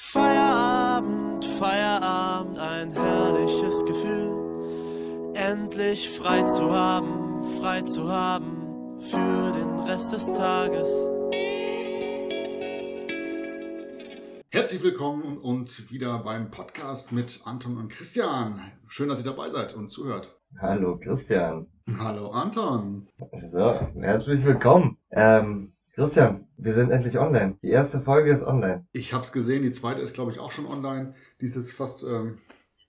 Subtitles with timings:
[0.00, 5.32] Feierabend, Feierabend, ein herrliches Gefühl.
[5.34, 10.88] Endlich frei zu haben, frei zu haben für den Rest des Tages.
[14.50, 18.70] Herzlich willkommen und wieder beim Podcast mit Anton und Christian.
[18.86, 20.32] Schön, dass ihr dabei seid und zuhört.
[20.60, 21.66] Hallo Christian.
[21.98, 23.08] Hallo Anton.
[23.52, 24.96] So, herzlich willkommen.
[25.10, 27.56] Ähm, Christian, wir sind endlich online.
[27.62, 28.84] Die erste Folge ist online.
[28.92, 31.14] Ich habe es gesehen, die zweite ist, glaube ich, auch schon online.
[31.40, 32.38] Die ist jetzt fast ähm,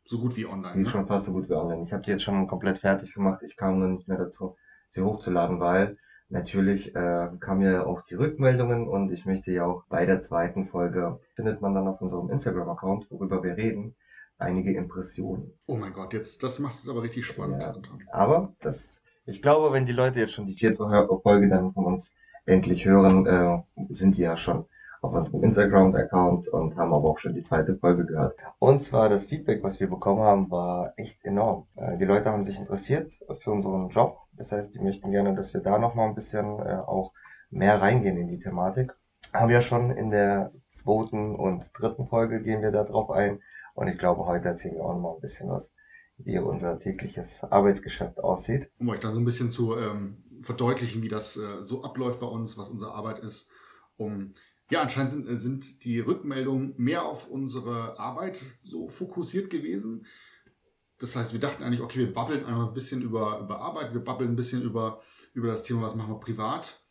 [0.05, 0.73] so gut wie online.
[0.73, 0.91] Die ist ne?
[0.91, 1.83] schon fast so gut wie online.
[1.83, 3.41] Ich habe die jetzt schon komplett fertig gemacht.
[3.43, 4.57] Ich kam nur nicht mehr dazu,
[4.89, 5.97] sie hochzuladen, weil
[6.29, 10.67] natürlich äh, kamen ja auch die Rückmeldungen und ich möchte ja auch bei der zweiten
[10.67, 13.95] Folge, findet man dann auf unserem Instagram-Account, worüber wir reden,
[14.39, 15.53] einige Impressionen.
[15.67, 17.71] Oh mein Gott, jetzt das macht es aber richtig spannend, Ja.
[17.71, 18.03] Anton.
[18.11, 20.83] Aber das, ich glaube, wenn die Leute jetzt schon die vierte
[21.21, 22.13] Folge dann von uns
[22.49, 23.61] endlich hören, äh,
[23.93, 24.65] sind die ja schon
[25.01, 28.35] auf unserem Instagram-Account und haben aber auch schon die zweite Folge gehört.
[28.59, 31.67] Und zwar das Feedback, was wir bekommen haben, war echt enorm.
[31.75, 34.17] Äh, die Leute haben sich interessiert für unseren Job.
[34.33, 37.13] Das heißt, die möchten gerne, dass wir da nochmal ein bisschen äh, auch
[37.49, 38.93] mehr reingehen in die Thematik.
[39.33, 43.39] Haben wir schon in der zweiten und dritten Folge gehen wir da ein.
[43.75, 45.71] Und ich glaube, heute erzählen wir auch noch mal ein bisschen was,
[46.17, 48.69] wie unser tägliches Arbeitsgeschäft aussieht.
[48.79, 52.27] Um euch da so ein bisschen zu ähm, verdeutlichen, wie das äh, so abläuft bei
[52.27, 53.51] uns, was unsere Arbeit ist.
[53.97, 54.33] Um
[54.69, 60.05] ja, anscheinend sind, äh, sind die Rückmeldungen mehr auf unsere Arbeit so fokussiert gewesen.
[60.99, 64.03] Das heißt, wir dachten eigentlich, okay, wir babbeln einfach ein bisschen über, über Arbeit, wir
[64.03, 64.99] babbeln ein bisschen über,
[65.33, 66.81] über das Thema, was machen wir privat.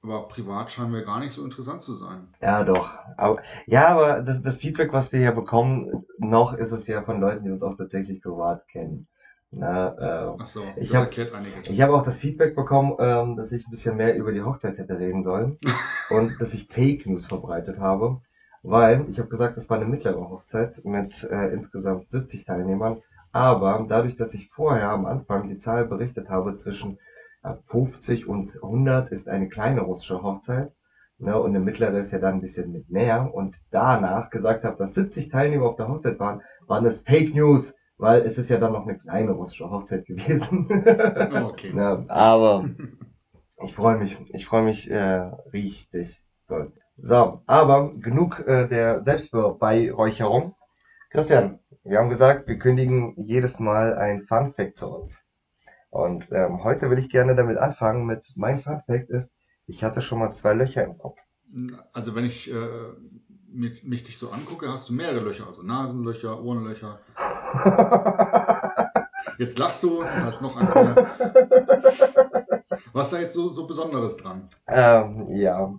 [0.00, 2.28] Aber privat scheinen wir gar nicht so interessant zu sein.
[2.40, 2.96] Ja, doch.
[3.16, 7.20] Aber, ja, aber das, das Feedback, was wir hier bekommen, noch ist es ja von
[7.20, 9.08] Leuten, die uns auch tatsächlich privat kennen.
[9.50, 11.70] Na, äh, Ach so, Ich hab- erklärt einiges.
[11.70, 14.76] ich habe auch das Feedback bekommen, ähm, dass ich ein bisschen mehr über die Hochzeit
[14.76, 15.56] hätte reden sollen
[16.10, 18.20] und dass ich Fake News verbreitet habe,
[18.62, 23.00] weil ich habe gesagt, das war eine mittlere Hochzeit mit äh, insgesamt 70 Teilnehmern,
[23.32, 26.98] aber dadurch, dass ich vorher am Anfang die Zahl berichtet habe zwischen
[27.42, 30.72] äh, 50 und 100 ist eine kleine russische Hochzeit.
[31.20, 33.34] Ne, und eine mittlere ist ja dann ein bisschen mit mehr.
[33.34, 37.74] Und danach gesagt habe, dass 70 Teilnehmer auf der Hochzeit waren, waren das Fake News,
[37.98, 40.68] weil es ist ja dann noch eine kleine russische Hochzeit gewesen.
[41.32, 41.72] Oh, okay.
[41.74, 42.70] Ja, aber
[43.64, 46.72] ich freue mich, ich freue mich äh, richtig doll.
[46.96, 50.54] So, aber genug äh, der Selbstbeweihräucherung.
[51.10, 55.20] Christian, wir haben gesagt, wir kündigen jedes Mal ein Fun Fact zu uns.
[55.90, 59.30] Und ähm, heute will ich gerne damit anfangen mit, mein Fun Fact ist,
[59.66, 61.18] ich hatte schon mal zwei Löcher im Kopf.
[61.92, 62.92] Also wenn ich äh,
[63.50, 67.00] mich, mich dich so angucke, hast du mehrere Löcher, also Nasenlöcher, Ohrenlöcher.
[69.38, 70.94] Jetzt lachst du, das heißt noch eins mehr.
[72.92, 74.48] Was ist da jetzt so, so Besonderes dran?
[74.68, 75.72] Ähm, ja.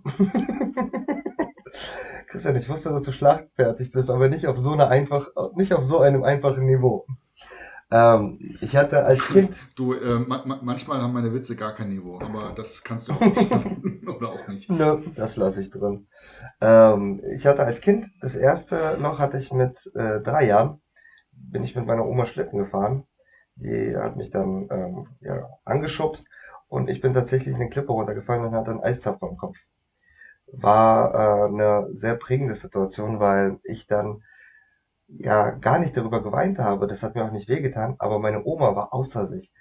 [2.28, 5.84] Christian, ich wusste, dass du schlagfertig bist, aber nicht auf so einer einfach, nicht auf
[5.84, 7.06] so einem einfachen Niveau.
[7.90, 11.88] Ähm, ich hatte als Kind, Du, äh, ma ma manchmal haben meine Witze gar kein
[11.88, 13.50] Niveau, aber das kannst du auch nicht.
[14.08, 14.70] Oder auch nicht.
[14.70, 16.06] ne, das lasse ich drin.
[16.60, 20.80] Ähm, ich hatte als Kind, das erste Loch hatte ich mit äh, drei Jahren,
[21.40, 23.04] bin ich mit meiner Oma Schlitten gefahren.
[23.56, 26.26] Die hat mich dann ähm, ja, angeschubst
[26.68, 29.56] und ich bin tatsächlich in eine Klippe runtergefallen und hatte einen Eiszapfen am Kopf.
[30.52, 34.22] War äh, eine sehr prägende Situation, weil ich dann
[35.08, 36.86] ja gar nicht darüber geweint habe.
[36.86, 39.52] Das hat mir auch nicht wehgetan, aber meine Oma war außer sich.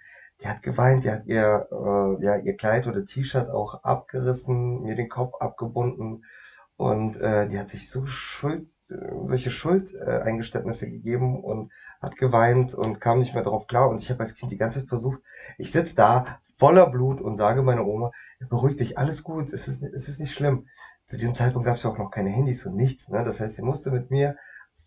[0.41, 4.95] Die hat geweint, die hat ihr, äh, ja, ihr Kleid oder T-Shirt auch abgerissen, mir
[4.95, 6.23] den Kopf abgebunden
[6.77, 13.19] und äh, die hat sich so Schuld, solche Schuldeingeständnisse gegeben und hat geweint und kam
[13.19, 13.89] nicht mehr darauf klar.
[13.89, 15.21] Und ich habe als Kind die ganze Zeit versucht,
[15.57, 18.11] ich sitze da voller Blut und sage meiner Oma,
[18.49, 20.67] beruhig dich, alles gut, es ist, es ist nicht schlimm.
[21.05, 23.09] Zu diesem Zeitpunkt gab es ja auch noch keine Handys und nichts.
[23.09, 23.23] Ne?
[23.23, 24.37] Das heißt, sie musste mit mir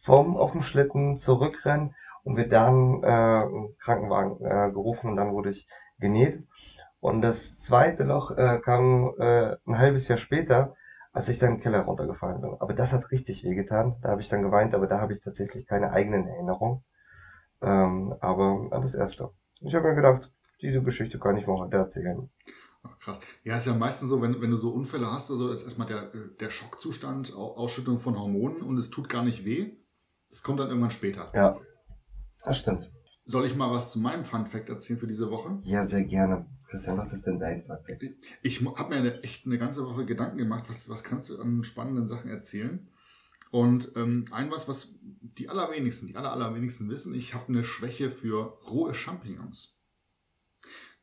[0.00, 3.44] vom auf dem Schlitten zurückrennen und wir dann äh,
[3.78, 5.66] Krankenwagen äh, gerufen und dann wurde ich
[5.98, 6.42] genäht.
[7.00, 10.76] Und das zweite Loch äh, kam äh, ein halbes Jahr später,
[11.12, 12.56] als ich dann in den Keller runtergefallen bin.
[12.60, 13.96] Aber das hat richtig wehgetan.
[14.02, 16.84] Da habe ich dann geweint, aber da habe ich tatsächlich keine eigenen Erinnerungen.
[17.62, 19.30] Ähm, aber an das erste.
[19.60, 20.32] Ich habe mir gedacht,
[20.62, 22.30] diese Geschichte kann ich mal heute erzählen.
[22.82, 23.20] Ach, krass.
[23.44, 26.10] Ja, ist ja meistens so, wenn, wenn du so Unfälle hast, also ist erstmal der,
[26.40, 29.76] der Schockzustand, Au- Ausschüttung von Hormonen und es tut gar nicht weh.
[30.30, 31.30] Das kommt dann irgendwann später.
[31.34, 31.56] Ja,
[32.44, 32.90] das stimmt.
[33.26, 35.60] Soll ich mal was zu meinem Fun Fact erzählen für diese Woche?
[35.62, 36.46] Ja, sehr gerne.
[36.72, 38.02] Christian, was ist denn dein Fact?
[38.42, 42.08] Ich habe mir echt eine ganze Woche Gedanken gemacht, was, was kannst du an spannenden
[42.08, 42.88] Sachen erzählen?
[43.50, 46.54] Und ähm, ein was, was die allerwenigsten, die aller,
[46.88, 49.76] wissen, ich habe eine Schwäche für rohe Champignons.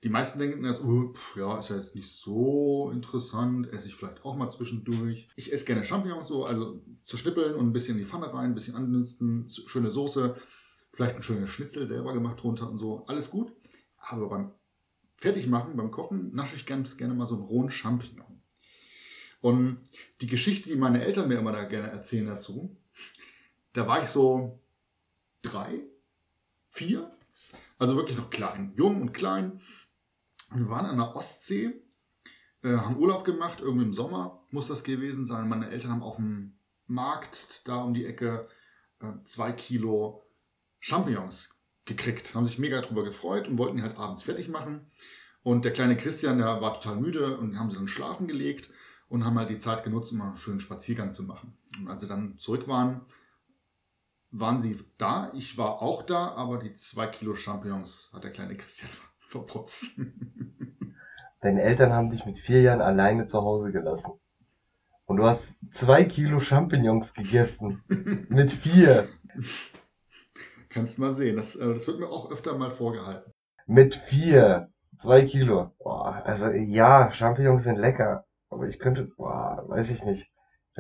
[0.03, 3.95] die meisten denken erst, oh, pff, ja, ist ja jetzt nicht so interessant, esse ich
[3.95, 5.29] vielleicht auch mal zwischendurch.
[5.35, 8.55] Ich esse gerne Champignons so, also zerschnippeln und ein bisschen in die Pfanne rein, ein
[8.55, 10.35] bisschen andünsten, schöne Soße,
[10.93, 13.53] vielleicht ein schönes Schnitzel selber gemacht drunter und so, alles gut.
[13.97, 14.51] Aber beim
[15.19, 18.41] Fertigmachen, beim Kochen, nasche ich ganz gerne mal so einen rohen Champignon.
[19.41, 19.79] Und
[20.21, 22.75] die Geschichte, die meine Eltern mir immer da gerne erzählen dazu,
[23.73, 24.59] da war ich so
[25.41, 25.81] drei,
[26.69, 27.11] vier,
[27.77, 29.59] also wirklich noch klein, jung und klein
[30.51, 31.81] wir waren an der Ostsee,
[32.63, 35.47] äh, haben Urlaub gemacht, irgendwie im Sommer muss das gewesen sein.
[35.47, 36.57] Meine Eltern haben auf dem
[36.87, 38.47] Markt da um die Ecke
[38.99, 40.25] äh, zwei Kilo
[40.79, 41.58] Champignons
[41.89, 42.33] gekriegt.
[42.33, 44.87] Haben sich mega drüber gefreut und wollten die halt abends fertig machen.
[45.43, 48.69] Und der kleine Christian, der war total müde und haben sie dann schlafen gelegt
[49.09, 51.57] und haben halt die Zeit genutzt, um einen schönen Spaziergang zu machen.
[51.77, 53.01] Und als sie dann zurück waren,
[54.31, 55.31] waren sie da.
[55.33, 59.99] Ich war auch da, aber die zwei Kilo Champignons hat der kleine Christian verputzt.
[61.41, 64.11] Deine Eltern haben dich mit vier Jahren alleine zu Hause gelassen.
[65.05, 67.81] Und du hast zwei Kilo Champignons gegessen.
[68.29, 69.09] mit vier.
[70.69, 71.35] Kannst mal sehen.
[71.35, 73.31] Das, äh, das wird mir auch öfter mal vorgehalten.
[73.65, 74.69] Mit vier.
[75.01, 75.71] Zwei Kilo.
[75.79, 78.25] Boah, also ja, Champignons sind lecker.
[78.49, 80.29] Aber ich könnte, boah, weiß ich nicht.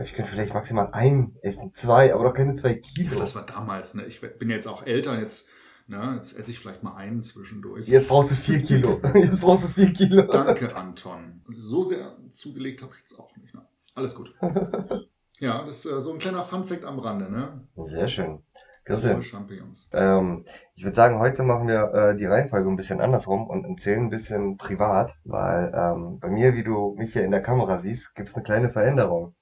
[0.01, 3.13] Ich könnte vielleicht maximal ein essen, zwei, aber doch keine zwei Kilo.
[3.13, 4.05] Ja, das war damals, ne?
[4.05, 5.49] Ich bin jetzt auch älter, jetzt
[5.91, 7.87] na, jetzt esse ich vielleicht mal einen zwischendurch.
[7.87, 9.01] Jetzt brauchst du vier Kilo.
[9.15, 10.21] Jetzt brauchst du vier Kilo.
[10.21, 11.41] Danke, Anton.
[11.49, 13.55] So sehr zugelegt habe ich jetzt auch nicht.
[13.55, 13.67] Ne?
[13.95, 14.35] Alles gut.
[15.41, 17.65] Ja, das ist äh, so ein kleiner Funfact am Rande, ne?
[17.85, 18.43] Sehr schön.
[18.89, 19.23] Christian.
[19.23, 19.89] Champignons.
[19.93, 20.45] Ähm,
[20.75, 24.09] ich würde sagen, heute machen wir äh, die Reihenfolge ein bisschen andersrum und erzählen ein
[24.09, 28.29] bisschen privat, weil ähm, bei mir, wie du mich hier in der Kamera siehst, gibt
[28.29, 29.35] es eine kleine Veränderung.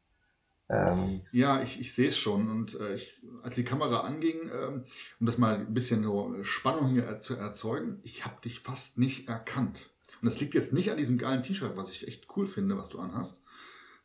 [0.69, 2.49] Ähm, ja, ich, ich sehe es schon.
[2.49, 4.83] Und äh, ich, als die Kamera anging, ähm,
[5.19, 9.29] um das mal ein bisschen so Spannung hier zu erzeugen, ich habe dich fast nicht
[9.29, 9.89] erkannt.
[10.21, 12.89] Und das liegt jetzt nicht an diesem geilen T-Shirt, was ich echt cool finde, was
[12.89, 13.45] du anhast,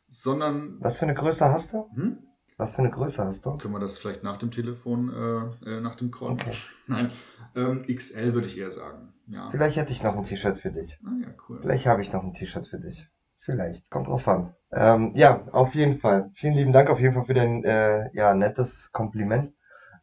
[0.09, 0.77] sondern.
[0.79, 1.89] Was für eine Größe hast du?
[1.95, 2.19] Hm?
[2.57, 3.57] Was für eine Größe hast du?
[3.57, 5.11] Können wir das vielleicht nach dem Telefon,
[5.65, 6.33] äh, äh nach dem Call?
[6.33, 6.51] Okay.
[6.87, 7.11] Nein,
[7.55, 9.13] ähm, XL würde ich eher sagen.
[9.27, 9.49] Ja.
[9.51, 10.99] Vielleicht hätte ich noch ein T-Shirt für dich.
[11.05, 11.59] Ah ja, cool.
[11.61, 13.07] Vielleicht habe ich noch ein T-Shirt für dich.
[13.39, 14.53] Vielleicht, kommt drauf an.
[14.71, 16.31] Ähm, ja, auf jeden Fall.
[16.33, 19.53] Vielen lieben Dank auf jeden Fall für dein äh, ja, nettes Kompliment.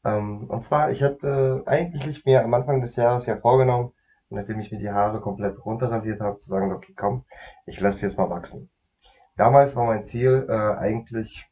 [0.05, 3.93] Ähm, und zwar, ich hatte eigentlich mir am Anfang des Jahres ja vorgenommen,
[4.29, 7.25] nachdem ich mir die Haare komplett runterrasiert habe, zu sagen, okay, komm,
[7.67, 8.71] ich lasse sie jetzt mal wachsen.
[9.37, 11.47] Damals war mein Ziel äh, eigentlich,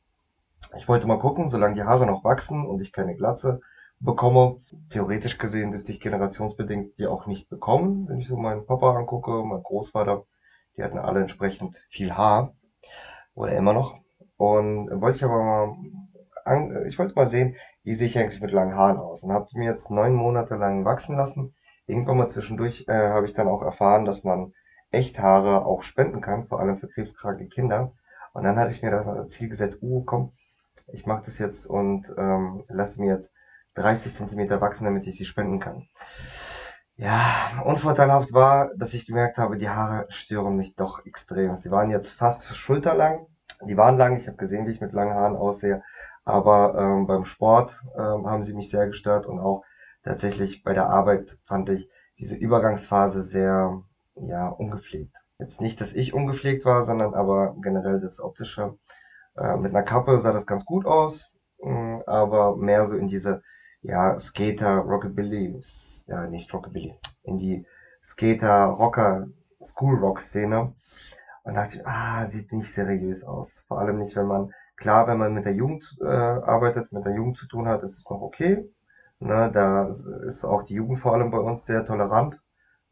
[0.77, 3.61] ich wollte mal gucken, solange die Haare noch wachsen und ich keine Glatze
[4.01, 4.61] bekomme.
[4.91, 9.45] Theoretisch gesehen dürfte ich generationsbedingt die auch nicht bekommen, wenn ich so meinen Papa angucke,
[9.45, 10.25] meinen Großvater
[10.79, 12.55] die hatten alle entsprechend viel Haar.
[13.35, 13.99] Oder immer noch.
[14.37, 15.75] Und wollte ich aber
[16.47, 19.23] mal, ich wollte mal sehen, wie sehe ich eigentlich mit langen Haaren aus.
[19.23, 21.55] Und habe die mir jetzt neun Monate lang wachsen lassen.
[21.87, 24.53] Irgendwann mal zwischendurch äh, habe ich dann auch erfahren, dass man
[24.91, 27.93] Echthaare auch spenden kann, vor allem für krebskranke Kinder.
[28.33, 30.33] Und dann hatte ich mir das Ziel gesetzt, uh, komm,
[30.93, 33.33] ich mache das jetzt und ähm, lasse mir jetzt
[33.75, 35.89] 30 Zentimeter wachsen, damit ich sie spenden kann.
[36.97, 41.57] Ja, unvorteilhaft war, dass ich gemerkt habe, die Haare stören mich doch extrem.
[41.57, 43.27] Sie waren jetzt fast schulterlang.
[43.63, 45.83] Die waren lang, ich habe gesehen, wie ich mit langen Haaren aussehe.
[46.25, 49.65] Aber ähm, beim Sport ähm, haben sie mich sehr gestört und auch
[50.03, 51.89] tatsächlich bei der Arbeit fand ich
[52.19, 53.83] diese Übergangsphase sehr
[54.17, 55.15] ja, ungepflegt.
[55.39, 58.77] Jetzt nicht, dass ich ungepflegt war, sondern aber generell das Optische.
[59.41, 61.31] Äh, mit einer Kappe sah das ganz gut aus,
[61.63, 63.43] mh, mm, aber mehr so in diese
[63.83, 65.61] ja, Skater, Rockabilly,
[66.07, 67.67] ja, nicht Rockabilly, in die
[68.03, 69.29] Skater, Rocker,
[69.63, 70.73] School Rock Szene.
[71.45, 73.65] Und dachte ich, ah, sieht nicht seriös aus.
[73.69, 77.15] Vor allem nicht, wenn man, klar, wenn man mit der Jugend äh, arbeitet, mit der
[77.15, 78.69] Jugend zu tun hat, ist es noch okay.
[79.21, 79.97] Ne, da
[80.29, 82.41] ist auch die Jugend vor allem bei uns sehr tolerant,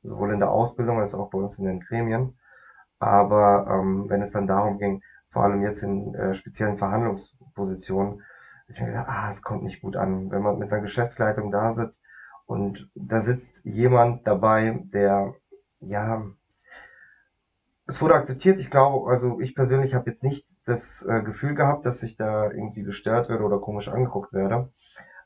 [0.03, 2.39] sowohl in der Ausbildung als auch bei uns in den Gremien.
[2.99, 8.23] Aber ähm, wenn es dann darum ging, vor allem jetzt in äh, speziellen Verhandlungspositionen,
[8.69, 11.75] ich mir gedacht, ah, es kommt nicht gut an, wenn man mit einer Geschäftsleitung da
[11.75, 12.01] sitzt
[12.47, 15.35] und da sitzt jemand dabei, der,
[15.81, 16.25] ja,
[17.87, 18.59] es wurde akzeptiert.
[18.59, 22.51] Ich glaube, also ich persönlich habe jetzt nicht das äh, Gefühl gehabt, dass ich da
[22.51, 24.71] irgendwie gestört werde oder komisch angeguckt werde.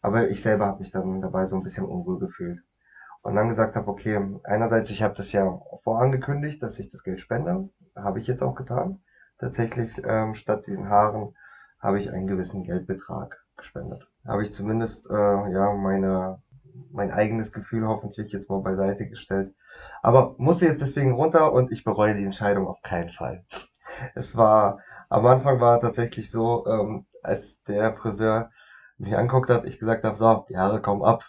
[0.03, 2.61] Aber ich selber habe mich dann dabei so ein bisschen unwohl gefühlt.
[3.23, 7.21] Und dann gesagt habe, okay, einerseits, ich habe das ja vorangekündigt, dass ich das Geld
[7.21, 7.69] spende.
[7.97, 9.01] Habe ich jetzt auch getan.
[9.41, 11.35] Tatsächlich, ähm, statt den Haaren
[11.81, 14.07] habe ich einen gewissen Geldbetrag gespendet.
[14.27, 16.43] Habe ich zumindest äh, ja meine
[16.93, 19.55] mein eigenes Gefühl hoffentlich jetzt mal beiseite gestellt.
[20.03, 23.45] Aber musste jetzt deswegen runter und ich bereue die Entscheidung auf keinen Fall.
[24.15, 24.79] Es war,
[25.09, 28.51] am Anfang war tatsächlich so, ähm, als der Friseur
[28.99, 31.25] mich anguckt hat, ich gesagt habe, so, die Haare kommen ab.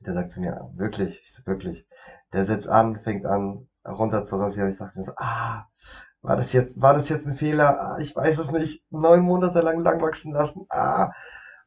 [0.00, 1.86] Der sagt zu mir, wirklich, ich so, wirklich.
[2.32, 4.70] Der setzt an, fängt an, runter zu rasieren.
[4.70, 5.66] Ich dachte mir so, ah,
[6.24, 7.78] war das jetzt, war das jetzt ein Fehler?
[7.78, 8.82] Ah, ich weiß es nicht.
[8.90, 10.64] Neun Monate lang lang wachsen lassen.
[10.70, 11.12] Ah.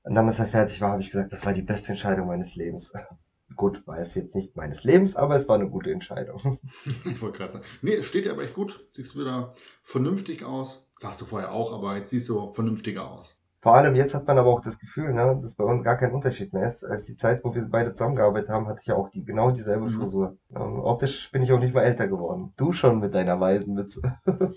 [0.02, 2.56] Und dann, als er fertig war, habe ich gesagt, das war die beste Entscheidung meines
[2.56, 2.92] Lebens.
[3.56, 6.60] Gut, war es jetzt nicht meines Lebens, aber es war eine gute Entscheidung.
[7.06, 7.66] ich wollte gerade sagen.
[7.82, 8.88] Nee, es steht ja aber echt gut.
[8.92, 10.92] Siehst wieder vernünftig aus.
[11.02, 13.37] Hast du vorher auch, aber jetzt siehst du vernünftiger aus.
[13.62, 16.14] Vor allem jetzt hat man aber auch das Gefühl, ne, dass bei uns gar kein
[16.14, 16.84] Unterschied mehr ist.
[16.84, 19.86] Als die Zeit, wo wir beide zusammengearbeitet haben, hatte ich ja auch die, genau dieselbe
[19.86, 20.00] mhm.
[20.00, 20.38] Frisur.
[20.56, 22.54] Ähm, optisch bin ich auch nicht mal älter geworden.
[22.58, 24.02] Du schon mit deiner weißen Mütze.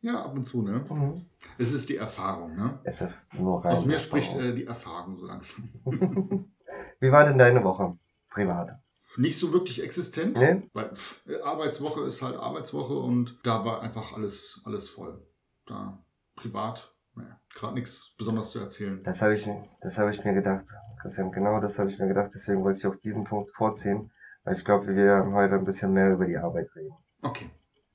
[0.00, 0.84] ja, ab und zu, ne?
[0.88, 1.26] Mhm.
[1.58, 2.78] Es ist die Erfahrung, ne?
[2.84, 5.64] Es ist nur rein Aus mir spricht äh, die Erfahrung so langsam.
[7.00, 7.98] Wie war denn deine Woche?
[8.36, 8.78] privat.
[9.16, 10.68] Nicht so wirklich existent, nee?
[10.74, 10.92] weil
[11.42, 15.26] Arbeitswoche ist halt Arbeitswoche und da war einfach alles, alles voll.
[15.64, 19.02] Da privat, naja, gerade nichts Besonderes zu erzählen.
[19.02, 19.48] Das habe ich,
[19.82, 20.64] das habe ich mir gedacht,
[21.00, 24.10] Christian, genau das habe ich mir gedacht, deswegen wollte ich auch diesen Punkt vorziehen,
[24.44, 26.96] weil ich glaube, wir werden heute ein bisschen mehr über die Arbeit reden.
[27.22, 27.50] Okay.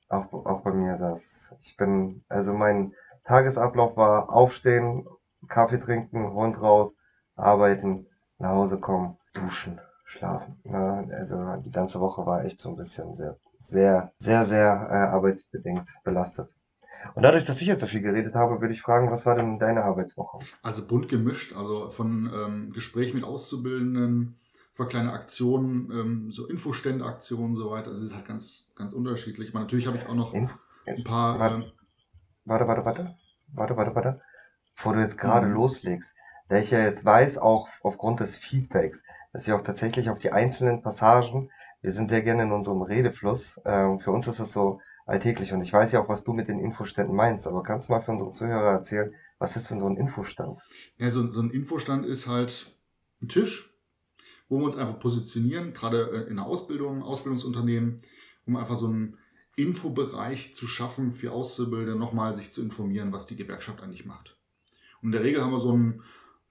[0.08, 1.22] Auch, auch bei mir das.
[1.60, 5.06] Ich bin, also mein Tagesablauf war aufstehen,
[5.48, 6.92] Kaffee trinken, Hund raus,
[7.36, 8.06] arbeiten,
[8.38, 10.60] nach Hause kommen, duschen, schlafen.
[10.64, 11.08] Ne?
[11.18, 15.88] Also die ganze Woche war echt so ein bisschen sehr, sehr, sehr, sehr äh, arbeitsbedingt
[16.04, 16.54] belastet.
[17.14, 19.58] Und dadurch, dass ich jetzt so viel geredet habe, würde ich fragen, was war denn
[19.58, 20.38] deine Arbeitswoche?
[20.62, 24.38] Also bunt gemischt, also von ähm, Gespräch mit Auszubildenden,
[24.72, 27.90] von kleine Aktionen, ähm, so Infostände-Aktionen und so weiter.
[27.90, 29.48] Also es ist halt ganz, ganz unterschiedlich.
[29.48, 30.52] Ich meine, natürlich habe ich auch noch Inf
[30.86, 31.38] ein paar.
[31.38, 31.72] Warte, ähm,
[32.44, 33.16] warte, warte, warte,
[33.52, 34.20] warte, warte, warte.
[34.74, 35.54] Bevor du jetzt gerade mhm.
[35.54, 36.14] loslegst,
[36.48, 40.32] da ich ja jetzt weiß, auch aufgrund des Feedbacks, dass ich auch tatsächlich auf die
[40.32, 41.50] einzelnen Passagen,
[41.82, 44.80] wir sind sehr gerne in unserem Redefluss, ähm, für uns ist es so
[45.12, 47.92] alltäglich und ich weiß ja auch, was du mit den Infoständen meinst, aber kannst du
[47.92, 50.58] mal für unsere Zuhörer erzählen, was ist denn so ein Infostand?
[50.96, 52.74] Ja, so, so ein Infostand ist halt
[53.20, 53.74] ein Tisch,
[54.48, 57.98] wo wir uns einfach positionieren, gerade in der Ausbildung, Ausbildungsunternehmen,
[58.46, 59.18] um einfach so einen
[59.54, 64.38] Infobereich zu schaffen für Auszubildende, nochmal sich zu informieren, was die Gewerkschaft eigentlich macht.
[65.02, 66.02] Und in der Regel haben wir so ein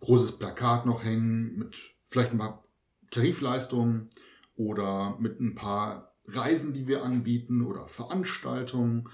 [0.01, 2.63] großes Plakat noch hängen mit vielleicht ein paar
[3.09, 4.09] Tarifleistungen
[4.55, 9.09] oder mit ein paar Reisen, die wir anbieten oder Veranstaltungen.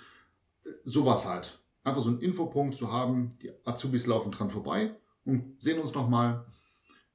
[0.84, 1.60] Sowas halt.
[1.84, 3.30] Einfach so einen Infopunkt zu haben.
[3.42, 4.96] Die Azubis laufen dran vorbei
[5.26, 6.46] und sehen uns nochmal.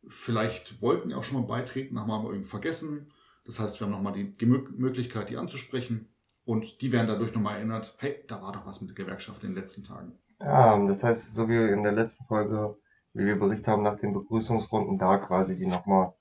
[0.07, 3.13] Vielleicht wollten die auch schon mal beitreten, haben wir irgendwie vergessen.
[3.45, 6.09] Das heißt, wir haben nochmal die Möglichkeit, die anzusprechen.
[6.45, 9.51] Und die werden dadurch nochmal erinnert, hey, da war doch was mit der Gewerkschaft in
[9.51, 10.19] den letzten Tagen.
[10.41, 12.77] Ja, das heißt, so wie in der letzten Folge,
[13.13, 16.15] wie wir berichtet haben nach den Begrüßungsrunden, da quasi die nochmal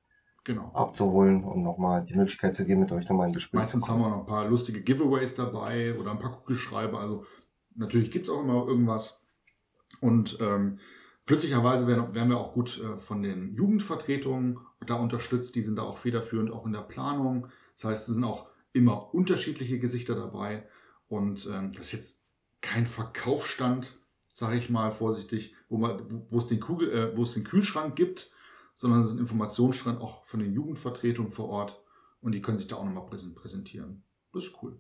[0.44, 0.72] genau.
[0.74, 4.10] abzuholen und nochmal die Möglichkeit zu geben, mit euch nochmal ein Gespräch Meistens haben wir
[4.10, 7.00] noch ein paar lustige Giveaways dabei oder ein paar Kugelschreiber.
[7.00, 7.26] Also
[7.76, 9.24] natürlich gibt es auch immer irgendwas.
[10.00, 10.80] Und ähm,
[11.26, 15.56] glücklicherweise werden, werden wir auch gut äh, von den Jugendvertretungen da unterstützt.
[15.56, 17.48] Die sind da auch federführend, auch in der Planung.
[17.76, 20.68] Das heißt, es sind auch immer unterschiedliche Gesichter dabei.
[21.08, 22.26] Und ähm, das ist jetzt
[22.62, 23.98] kein Verkaufsstand,
[24.30, 27.96] sage ich mal vorsichtig, wo, man, wo, es den Kugel, äh, wo es den Kühlschrank
[27.96, 28.32] gibt
[28.75, 31.84] sondern es ist ein Informationsstrand auch von den Jugendvertretungen vor Ort
[32.22, 34.04] und die können sich da auch nochmal präsentieren.
[34.34, 34.80] Das ist cool.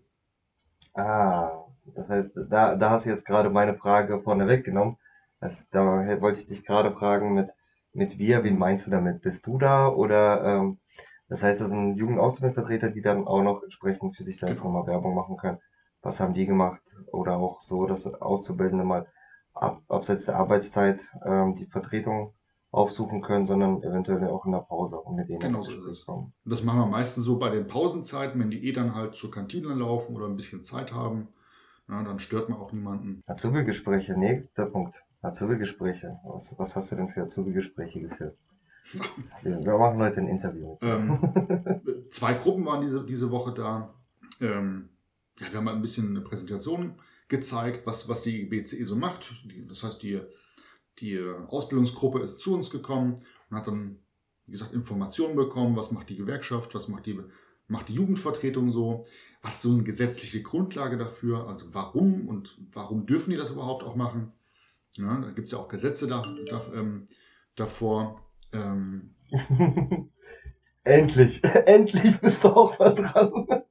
[0.93, 4.97] Ah, das heißt, da, da hast du jetzt gerade meine Frage vorne weggenommen.
[5.39, 5.83] Das, da
[6.21, 7.49] wollte ich dich gerade fragen mit,
[7.93, 9.21] mit wir, wen meinst du damit?
[9.21, 10.79] Bist du da oder ähm,
[11.31, 14.73] das heißt, das sind Jugendauszubildendvertreter, die dann auch noch entsprechend für sich selbst genau.
[14.73, 15.59] nochmal Werbung machen können.
[16.01, 16.81] Was haben die gemacht?
[17.11, 19.07] Oder auch so, dass Auszubildende mal
[19.53, 22.33] ab, abseits der Arbeitszeit ähm, die Vertretung
[22.71, 26.05] aufsuchen können, sondern eventuell auch in der Pause und mit denen genau so ist es.
[26.05, 26.33] Kommen.
[26.45, 29.73] Das machen wir meistens so bei den Pausenzeiten, wenn die eh dann halt zur Kantine
[29.73, 31.27] laufen oder ein bisschen Zeit haben.
[31.89, 33.21] Ja, dann stört man auch niemanden.
[33.27, 35.03] Azubi-Gespräche, nächster Punkt.
[35.21, 36.19] Azubi-Gespräche.
[36.23, 38.37] Was, was hast du denn für Azubi-Gespräche geführt?
[39.43, 40.77] Wir machen heute ein Interview.
[40.81, 41.19] Ähm,
[42.09, 43.93] zwei Gruppen waren diese, diese Woche da.
[44.39, 44.89] Ähm,
[45.39, 46.95] ja, wir haben halt ein bisschen eine Präsentation
[47.27, 49.33] gezeigt, was, was die BCE so macht.
[49.45, 50.21] Die, das heißt, die
[50.99, 53.15] die Ausbildungsgruppe ist zu uns gekommen
[53.49, 53.99] und hat dann,
[54.45, 57.19] wie gesagt, Informationen bekommen, was macht die Gewerkschaft, was macht die,
[57.67, 59.05] macht die Jugendvertretung so,
[59.41, 63.83] was ist so eine gesetzliche Grundlage dafür, also warum und warum dürfen die das überhaupt
[63.83, 64.33] auch machen.
[64.93, 67.07] Ja, da gibt es ja auch Gesetze da, da, ähm,
[67.55, 68.29] davor.
[68.51, 69.15] Ähm,
[70.83, 73.63] endlich, endlich bist du auch mal dran.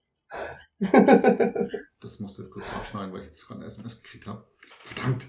[2.00, 4.46] das musste ich jetzt kurz abschneiden, weil ich jetzt gerade ein SMS gekriegt habe.
[4.58, 5.26] Verdammt.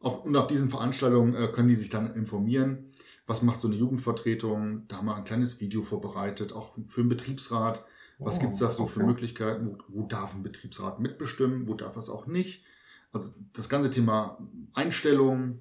[0.00, 2.90] Auf, und auf diesen Veranstaltungen äh, können die sich dann informieren,
[3.26, 4.86] was macht so eine Jugendvertretung.
[4.88, 7.84] Da haben wir ein kleines Video vorbereitet, auch für den Betriebsrat.
[8.18, 8.92] Was oh, gibt es da so okay.
[8.92, 9.66] für Möglichkeiten?
[9.66, 11.68] Wo, wo darf ein Betriebsrat mitbestimmen?
[11.68, 12.64] Wo darf es auch nicht?
[13.12, 14.38] Also das ganze Thema
[14.72, 15.60] Einstellung,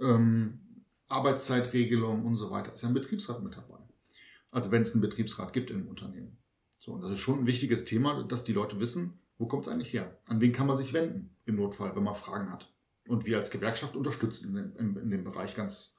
[0.00, 0.60] ähm,
[1.08, 3.78] Arbeitszeitregelung und so weiter ist ja ein Betriebsrat mit dabei.
[4.50, 6.38] Also wenn es einen Betriebsrat gibt im Unternehmen.
[6.78, 9.72] So, und das ist schon ein wichtiges Thema, dass die Leute wissen, wo kommt es
[9.72, 10.18] eigentlich her?
[10.26, 12.72] An wen kann man sich wenden im Notfall, wenn man Fragen hat?
[13.08, 15.96] Und wir als Gewerkschaft unterstützen in, in, in dem Bereich ganz,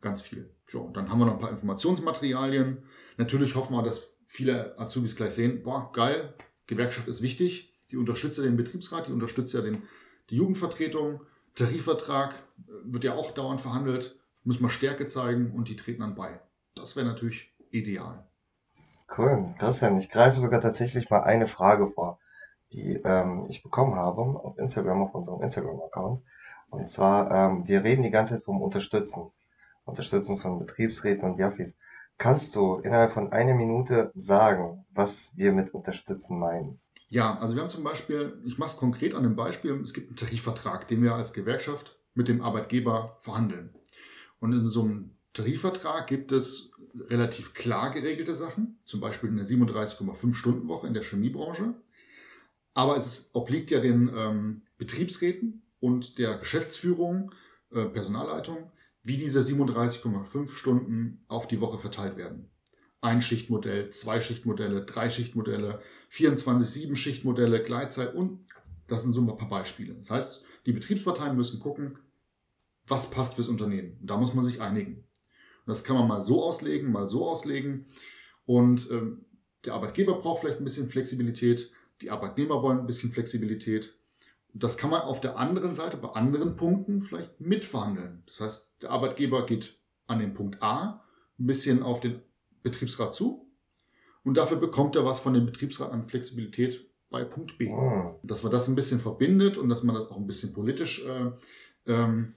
[0.00, 0.54] ganz viel.
[0.68, 2.82] So, und dann haben wir noch ein paar Informationsmaterialien.
[3.16, 6.34] Natürlich hoffen wir, dass viele Azubis gleich sehen, boah, geil,
[6.66, 9.82] Gewerkschaft ist wichtig, die unterstützt ja den Betriebsrat, die unterstützt ja den,
[10.30, 11.20] die Jugendvertretung,
[11.54, 16.14] Tarifvertrag äh, wird ja auch dauernd verhandelt, müssen wir Stärke zeigen und die treten dann
[16.14, 16.40] bei.
[16.74, 18.26] Das wäre natürlich ideal.
[19.16, 22.18] Cool, Christian, ich greife sogar tatsächlich mal eine Frage vor,
[22.72, 26.22] die ähm, ich bekommen habe auf Instagram, auf unserem Instagram-Account.
[26.76, 29.30] Und zwar, ähm, wir reden die ganze Zeit vom Unterstützen.
[29.84, 31.74] Unterstützen von Betriebsräten und Jaffis.
[32.18, 36.78] Kannst du innerhalb von einer Minute sagen, was wir mit unterstützen meinen?
[37.08, 40.08] Ja, also wir haben zum Beispiel, ich mache es konkret an dem Beispiel, es gibt
[40.08, 43.70] einen Tarifvertrag, den wir als Gewerkschaft mit dem Arbeitgeber verhandeln.
[44.40, 46.72] Und in so einem Tarifvertrag gibt es
[47.08, 51.74] relativ klar geregelte Sachen, zum Beispiel eine 37,5 Stunden Woche in der Chemiebranche.
[52.74, 57.32] Aber es obliegt ja den ähm, Betriebsräten und der Geschäftsführung,
[57.70, 58.70] äh, Personalleitung,
[59.02, 62.50] wie diese 37,5 Stunden auf die Woche verteilt werden.
[63.00, 65.80] Ein Schichtmodell, zwei Schichtmodelle, drei Schichtmodelle,
[66.10, 68.46] 24-7 Schichtmodelle, Gleitzeit und
[68.88, 69.94] das sind so ein paar Beispiele.
[69.94, 71.98] Das heißt, die Betriebsparteien müssen gucken,
[72.86, 73.98] was passt fürs Unternehmen.
[74.02, 74.96] Da muss man sich einigen.
[74.96, 77.86] Und das kann man mal so auslegen, mal so auslegen.
[78.44, 79.24] Und ähm,
[79.64, 81.70] der Arbeitgeber braucht vielleicht ein bisschen Flexibilität,
[82.02, 83.94] die Arbeitnehmer wollen ein bisschen Flexibilität.
[84.58, 88.22] Das kann man auf der anderen Seite bei anderen Punkten vielleicht mitverhandeln.
[88.26, 91.04] Das heißt, der Arbeitgeber geht an den Punkt A
[91.38, 92.22] ein bisschen auf den
[92.62, 93.50] Betriebsrat zu
[94.24, 97.70] und dafür bekommt er was von dem Betriebsrat an Flexibilität bei Punkt B.
[97.70, 98.18] Oh.
[98.22, 101.32] Dass man das ein bisschen verbindet und dass man das auch ein bisschen politisch äh,
[101.86, 102.34] ähm,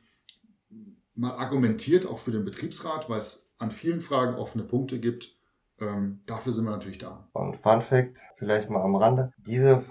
[1.15, 5.38] mal argumentiert, auch für den Betriebsrat, weil es an vielen Fragen offene Punkte gibt.
[5.81, 7.27] Ähm, dafür sind wir natürlich da.
[7.33, 9.83] Und Fun Fact, vielleicht mal am Rande, diese,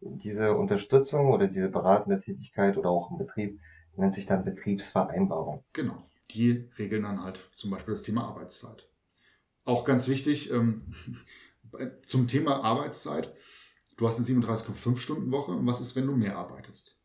[0.00, 3.60] diese Unterstützung oder diese beratende Tätigkeit oder auch im Betrieb
[3.96, 5.64] nennt sich dann Betriebsvereinbarung.
[5.72, 5.96] Genau.
[6.30, 8.88] Die regeln dann halt zum Beispiel das Thema Arbeitszeit.
[9.64, 10.92] Auch ganz wichtig ähm,
[12.06, 13.32] zum Thema Arbeitszeit.
[13.96, 15.56] Du hast eine 37,5 Stunden Woche.
[15.62, 16.96] was ist, wenn du mehr arbeitest?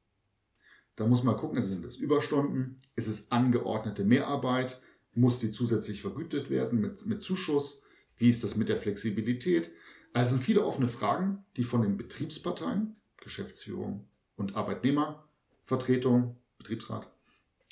[0.95, 4.79] Da muss man gucken, sind es Überstunden, ist es angeordnete Mehrarbeit,
[5.13, 7.83] muss die zusätzlich vergütet werden mit, mit Zuschuss,
[8.21, 9.71] wie ist das mit der Flexibilität?
[10.13, 17.11] Also sind viele offene Fragen, die von den Betriebsparteien, Geschäftsführung und Arbeitnehmervertretung, Betriebsrat,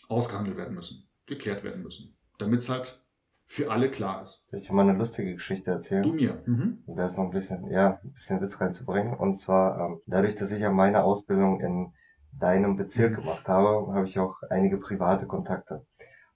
[0.08, 3.00] ausgehandelt werden müssen, geklärt werden müssen, damit es halt
[3.46, 4.48] für alle klar ist.
[4.52, 6.04] Ich dir mal eine lustige Geschichte erzählen?
[6.04, 6.42] Du mir.
[6.46, 6.84] Mhm.
[6.88, 9.16] Da ist noch ein bisschen, ja, ein bisschen Witz reinzubringen.
[9.16, 11.94] Und zwar, ähm, dadurch, dass ich ja meine Ausbildung in
[12.32, 13.16] deinem Bezirk mhm.
[13.18, 15.86] gemacht habe, habe ich auch einige private Kontakte.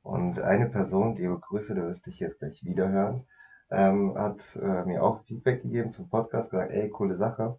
[0.02, 3.26] Und eine Person, die Grüße, du wirst dich jetzt gleich wiederhören,
[3.74, 7.58] ähm, hat äh, mir auch Feedback gegeben zum Podcast, gesagt, ey, coole Sache.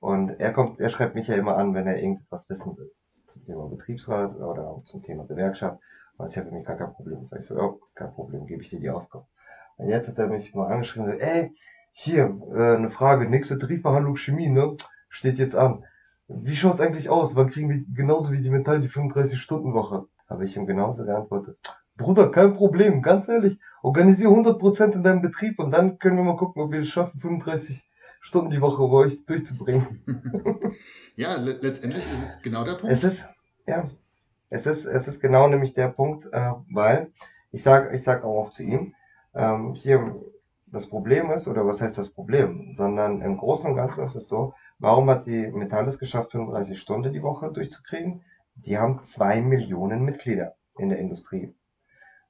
[0.00, 2.92] Und er kommt, er schreibt mich ja immer an, wenn er irgendwas wissen will.
[3.28, 5.80] Zum Thema Betriebsrat oder zum Thema Gewerkschaft.
[6.18, 7.30] Was ja für mich gar kein Problem ist.
[7.30, 9.28] Sag ich so, oh, kein Problem, gebe ich dir die Auskunft.
[9.76, 11.54] Und jetzt hat er mich mal angeschrieben, und gesagt, ey,
[11.92, 14.76] hier, äh, eine Frage, nächste Tarifverhandlung Chemie, ne?
[15.08, 15.84] Steht jetzt an.
[16.28, 17.36] Wie schaut's eigentlich aus?
[17.36, 20.06] Wann kriegen wir genauso wie die Metall die 35-Stunden-Woche?
[20.28, 21.58] Habe ich ihm genauso geantwortet.
[21.96, 23.58] Bruder, kein Problem, ganz ehrlich.
[23.82, 27.20] Organisiere 100% in deinem Betrieb und dann können wir mal gucken, ob wir es schaffen,
[27.20, 27.88] 35
[28.20, 30.02] Stunden die Woche bei euch durchzubringen.
[31.16, 32.92] ja, le letztendlich ist es genau der Punkt.
[32.92, 33.26] Es ist,
[33.66, 33.88] ja,
[34.50, 37.12] es ist, es ist genau nämlich der Punkt, äh, weil
[37.52, 38.94] ich sage ich sag auch zu ihm,
[39.34, 40.16] ähm, hier,
[40.66, 44.28] das Problem ist, oder was heißt das Problem, sondern im Großen und Ganzen ist es
[44.28, 48.22] so, Warum hat die Metall es geschafft, 35 Stunden die Woche durchzukriegen?
[48.56, 51.54] Die haben zwei Millionen Mitglieder in der Industrie.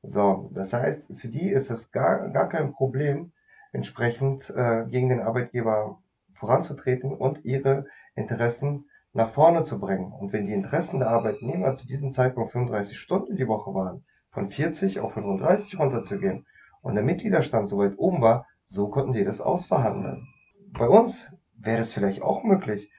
[0.09, 3.33] So, das heißt, für die ist es gar, gar kein Problem,
[3.73, 6.01] entsprechend äh, gegen den Arbeitgeber
[6.35, 10.12] voranzutreten und ihre Interessen nach vorne zu bringen.
[10.12, 14.51] Und wenn die Interessen der Arbeitnehmer zu diesem Zeitpunkt 35 Stunden die Woche waren, von
[14.51, 16.47] 40 auf 35 runterzugehen
[16.83, 20.29] und der Mitgliederstand so weit oben war, so konnten die das ausverhandeln.
[20.73, 22.90] Bei uns wäre es vielleicht auch möglich.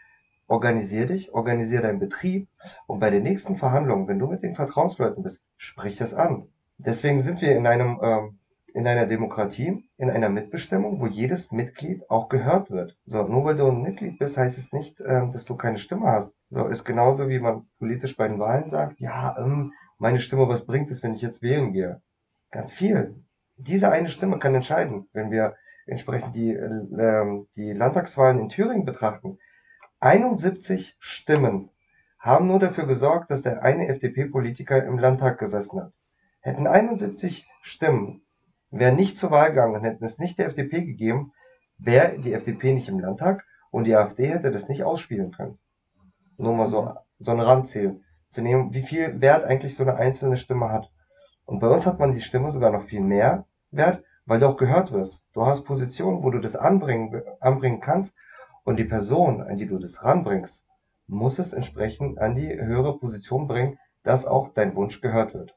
[0.47, 2.47] Organisier dich, organisier deinen Betrieb
[2.87, 6.47] und bei den nächsten Verhandlungen, wenn du mit den Vertrauensleuten bist, sprich es an.
[6.77, 8.39] Deswegen sind wir in einem ähm,
[8.77, 12.95] in einer Demokratie, in einer Mitbestimmung, wo jedes Mitglied auch gehört wird.
[13.07, 16.05] So, nur weil du ein Mitglied bist, heißt es nicht, ähm, dass du keine Stimme
[16.05, 16.35] hast.
[16.51, 20.67] So, ist genauso wie man politisch bei den Wahlen sagt, ja, ähm, meine Stimme, was
[20.67, 22.03] bringt es, wenn ich jetzt wählen gehe?
[22.51, 23.15] Ganz viel.
[23.55, 25.55] Diese eine Stimme kann entscheiden, wenn wir
[25.87, 29.39] entsprechend die, äh, die Landtagswahlen in Thüringen betrachten,
[30.01, 31.71] 71 Stimmen
[32.19, 35.93] haben nur dafür gesorgt, dass der eine FDP-Politiker im Landtag gesessen hat.
[36.47, 38.21] Hätten 71 Stimmen,
[38.71, 41.33] wären nicht zur Wahl gegangen und hätten es nicht der FDP gegeben,
[41.77, 45.59] wäre die FDP nicht im Landtag und die AfD hätte das nicht ausspielen können.
[46.37, 50.37] Nur mal so, so ein Randziel zu nehmen, wie viel Wert eigentlich so eine einzelne
[50.37, 50.89] Stimme hat.
[51.43, 54.55] Und bei uns hat man die Stimme sogar noch viel mehr Wert, weil du auch
[54.55, 55.25] gehört wirst.
[55.33, 58.15] Du hast Positionen, wo du das anbringen, anbringen kannst
[58.63, 60.65] und die Person, an die du das ranbringst,
[61.07, 65.56] muss es entsprechend an die höhere Position bringen, dass auch dein Wunsch gehört wird.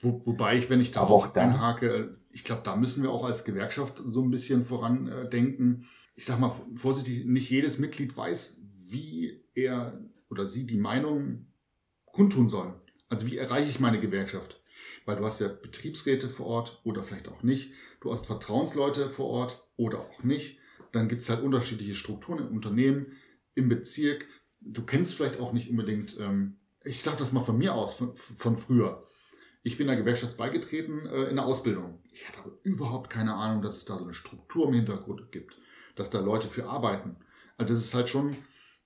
[0.00, 3.44] Wo, wobei ich, wenn ich da auch einhake, ich glaube, da müssen wir auch als
[3.44, 5.86] Gewerkschaft so ein bisschen voran äh, denken.
[6.14, 8.60] Ich sage mal vorsichtig, nicht jedes Mitglied weiß,
[8.90, 11.46] wie er oder sie die Meinung
[12.06, 12.74] kundtun soll.
[13.08, 14.62] Also wie erreiche ich meine Gewerkschaft?
[15.04, 17.72] Weil du hast ja Betriebsräte vor Ort oder vielleicht auch nicht.
[18.00, 20.58] Du hast Vertrauensleute vor Ort oder auch nicht.
[20.92, 23.12] Dann gibt es halt unterschiedliche Strukturen im Unternehmen,
[23.54, 24.26] im Bezirk.
[24.60, 28.16] Du kennst vielleicht auch nicht unbedingt, ähm, ich sage das mal von mir aus, von,
[28.16, 29.04] von früher.
[29.62, 32.00] Ich bin der Gewerkschaft beigetreten äh, in der Ausbildung.
[32.12, 35.58] Ich hatte aber überhaupt keine Ahnung, dass es da so eine Struktur im Hintergrund gibt,
[35.96, 37.16] dass da Leute für arbeiten.
[37.58, 38.36] Also das ist halt schon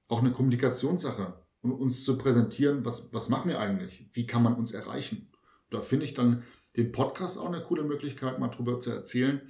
[0.09, 4.09] auch eine Kommunikationssache und uns zu präsentieren, was, was machen wir eigentlich?
[4.13, 5.31] Wie kann man uns erreichen?
[5.71, 6.43] Da finde ich dann
[6.77, 9.41] den Podcast auch eine coole Möglichkeit, mal drüber zu erzählen,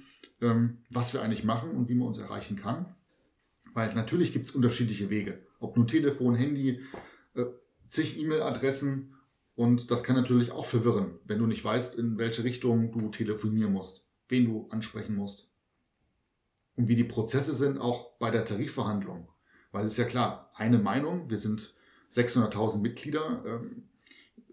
[0.41, 2.95] ähm, was wir eigentlich machen und wie man uns erreichen kann.
[3.73, 5.45] Weil natürlich gibt es unterschiedliche Wege.
[5.59, 6.81] Ob nun Telefon, Handy,
[7.33, 7.45] äh,
[7.87, 9.14] zig E-Mail-Adressen
[9.55, 13.71] und das kann natürlich auch verwirren, wenn du nicht weißt, in welche Richtung du telefonieren
[13.71, 15.49] musst, wen du ansprechen musst.
[16.75, 19.29] Und wie die Prozesse sind, auch bei der Tarifverhandlung.
[19.71, 21.73] Weil es ist ja klar, eine Meinung, wir sind
[22.11, 23.89] 600.000 Mitglieder, ähm,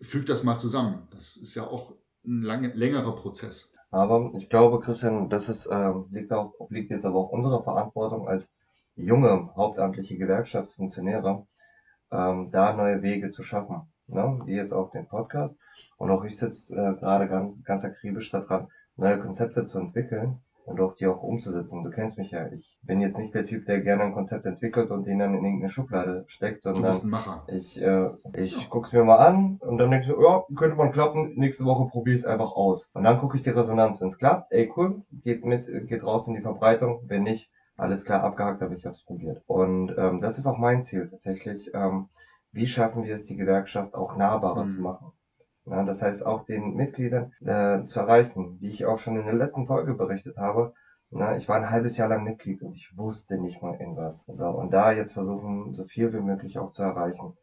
[0.01, 1.09] fügt das mal zusammen.
[1.11, 3.73] Das ist ja auch ein lange, längerer Prozess.
[3.91, 8.29] Aber ich glaube, Christian, das ist, äh, liegt, auch, liegt jetzt aber auch unserer Verantwortung
[8.29, 8.49] als
[8.95, 11.45] junge hauptamtliche Gewerkschaftsfunktionäre,
[12.13, 14.41] ähm, da neue Wege zu schaffen ne?
[14.45, 15.55] wie jetzt auch den Podcast.
[15.99, 20.81] Und auch ich sitze äh, gerade ganz, ganz akribisch daran, neue Konzepte zu entwickeln und
[20.81, 21.83] auch die auch umzusetzen.
[21.83, 22.47] Du kennst mich ja.
[22.53, 25.45] Ich bin jetzt nicht der Typ, der gerne ein Konzept entwickelt und den dann in
[25.45, 26.93] irgendeine Schublade steckt, sondern
[27.49, 30.93] ich, äh, ich guck's mir mal an und dann denke ich so, ja, könnte man
[30.93, 32.89] klappen, nächste Woche probiere ich es einfach aus.
[32.95, 34.01] Und dann gucke ich die Resonanz.
[34.01, 37.01] Wenn es klappt, ey cool, geht mit, geht raus in die Verbreitung.
[37.07, 39.43] Wenn nicht, alles klar abgehakt, aber ich habe es probiert.
[39.47, 41.71] Und ähm, das ist auch mein Ziel tatsächlich.
[41.75, 42.09] Ähm,
[42.53, 44.69] wie schaffen wir es, die Gewerkschaft auch nahbarer mhm.
[44.69, 45.13] zu machen.
[45.65, 48.59] Ja, das heißt, auch den Mitgliedern äh, zu erreichen.
[48.61, 50.75] Wie ich auch schon in der letzten Folge berichtet habe,
[51.11, 54.25] na, ich war ein halbes Jahr lang Mitglied und ich wusste nicht mal irgendwas.
[54.25, 57.35] So, und da jetzt versuchen, so viel wie möglich auch zu erreichen.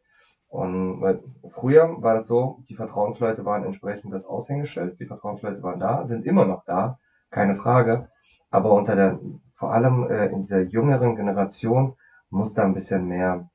[0.48, 5.78] Und weil früher war das so, die Vertrauensleute waren entsprechend das Aushängeschild, die Vertrauensleute waren
[5.78, 6.98] da, sind immer noch da,
[7.30, 8.08] keine Frage.
[8.50, 9.20] Aber unter der,
[9.54, 11.94] vor allem äh, in dieser jüngeren Generation
[12.28, 13.48] muss da ein bisschen mehr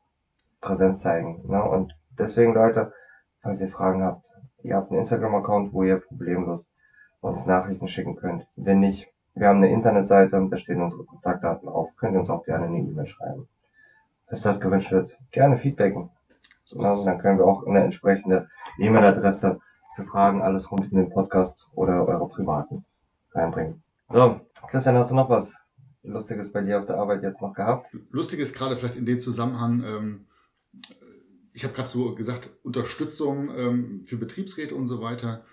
[0.66, 1.44] Präsenz zeigen.
[1.48, 1.64] Ne?
[1.64, 2.92] Und deswegen, Leute,
[3.42, 4.26] falls ihr Fragen habt,
[4.64, 6.66] ihr habt einen Instagram-Account, wo ihr problemlos
[7.22, 8.46] uns Nachrichten schicken könnt.
[8.56, 11.90] Wenn nicht, wir haben eine Internetseite, da stehen unsere Kontaktdaten auf.
[11.98, 13.48] Könnt ihr uns auch gerne eine E-Mail schreiben.
[14.28, 16.10] Falls das gewünscht wird, gerne feedbacken.
[16.64, 18.48] So ja, dann können wir auch eine entsprechende
[18.80, 19.60] E-Mail-Adresse
[19.96, 22.86] für Fragen, alles rund um den Podcast oder eure privaten
[23.34, 23.84] reinbringen.
[24.12, 25.52] So, Christian, hast du noch was
[26.04, 27.96] Lustiges bei dir auf der Arbeit jetzt noch gehabt?
[28.12, 30.28] Lustiges gerade vielleicht in dem Zusammenhang, ähm,
[31.54, 35.46] ich habe gerade so gesagt, Unterstützung ähm, für Betriebsräte und so weiter.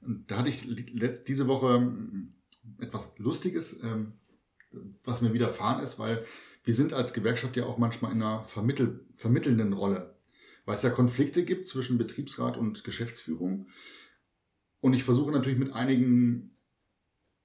[0.00, 2.34] Und da hatte ich letzt, diese Woche ähm,
[2.78, 4.14] etwas Lustiges, ähm,
[5.04, 6.24] was mir widerfahren ist, weil
[6.64, 10.16] wir sind als Gewerkschaft ja auch manchmal in einer vermittel, vermittelnden Rolle,
[10.64, 13.68] weil es ja Konflikte gibt zwischen Betriebsrat und Geschäftsführung.
[14.80, 16.56] Und ich versuche natürlich mit einigen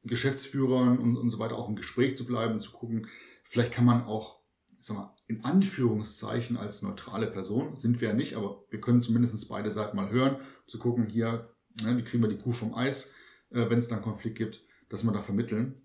[0.04, 3.08] Geschäftsführern und, und so weiter auch im Gespräch zu bleiben zu gucken,
[3.44, 4.45] vielleicht kann man auch
[4.86, 9.50] sag mal, in Anführungszeichen als neutrale Person, sind wir ja nicht, aber wir können zumindest
[9.50, 11.50] beide Seiten mal hören, zu gucken, hier,
[11.82, 13.12] ne, wie kriegen wir die Kuh vom Eis,
[13.50, 15.82] äh, wenn es dann Konflikt gibt, dass wir da vermitteln.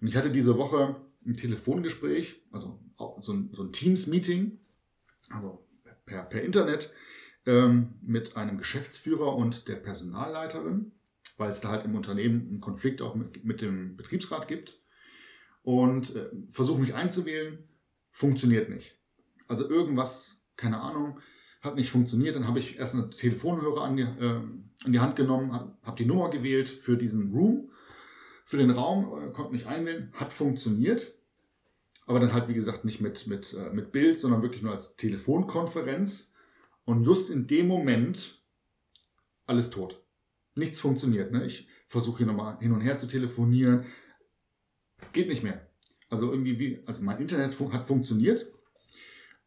[0.00, 0.94] Und ich hatte diese Woche
[1.26, 2.78] ein Telefongespräch, also
[3.22, 4.60] so ein, so ein Teams-Meeting,
[5.30, 5.66] also
[6.06, 6.92] per, per Internet,
[7.46, 10.92] ähm, mit einem Geschäftsführer und der Personalleiterin,
[11.38, 14.80] weil es da halt im Unternehmen einen Konflikt auch mit, mit dem Betriebsrat gibt.
[15.62, 17.58] Und äh, versuche mich einzuwählen
[18.14, 18.96] funktioniert nicht.
[19.48, 21.20] Also irgendwas, keine Ahnung,
[21.60, 22.36] hat nicht funktioniert.
[22.36, 24.40] Dann habe ich erst eine Telefonhörer an die, äh,
[24.84, 27.70] an die Hand genommen, habe hab die Nummer gewählt für diesen Room,
[28.44, 31.12] für den Raum, äh, konnte mich einwählen, hat funktioniert.
[32.06, 34.96] Aber dann halt, wie gesagt, nicht mit, mit, äh, mit Bild, sondern wirklich nur als
[34.96, 36.34] Telefonkonferenz.
[36.84, 38.42] Und just in dem Moment
[39.46, 40.02] alles tot.
[40.54, 41.32] Nichts funktioniert.
[41.32, 41.44] Ne?
[41.44, 43.86] Ich versuche hier nochmal hin und her zu telefonieren.
[45.12, 45.68] Geht nicht mehr.
[46.14, 48.46] Also irgendwie wie, also mein Internet fun hat funktioniert